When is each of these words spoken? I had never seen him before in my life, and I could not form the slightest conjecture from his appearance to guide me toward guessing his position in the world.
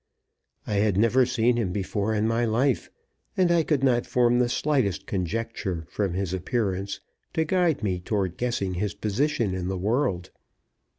I 0.65 0.77
had 0.77 0.97
never 0.97 1.27
seen 1.27 1.57
him 1.57 1.71
before 1.71 2.11
in 2.15 2.27
my 2.27 2.43
life, 2.43 2.89
and 3.37 3.51
I 3.51 3.61
could 3.61 3.83
not 3.83 4.07
form 4.07 4.39
the 4.39 4.49
slightest 4.49 5.05
conjecture 5.05 5.85
from 5.91 6.15
his 6.15 6.33
appearance 6.33 7.01
to 7.35 7.45
guide 7.45 7.83
me 7.83 7.99
toward 7.99 8.35
guessing 8.35 8.73
his 8.73 8.95
position 8.95 9.53
in 9.53 9.67
the 9.67 9.77
world. 9.77 10.31